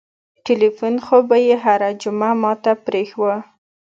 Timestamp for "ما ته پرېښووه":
2.41-3.35